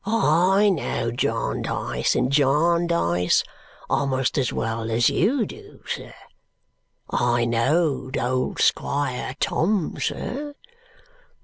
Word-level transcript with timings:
I 0.03 0.69
know 0.69 1.11
Jarndyce 1.11 2.15
and 2.15 2.31
Jarndyce 2.31 3.43
a'most 3.87 4.35
as 4.39 4.51
well 4.51 4.89
as 4.89 5.11
you 5.11 5.45
do, 5.45 5.83
sir. 5.85 6.15
I 7.11 7.45
knowed 7.45 8.17
old 8.17 8.59
Squire 8.59 9.35
Tom, 9.39 9.97
sir. 9.99 10.55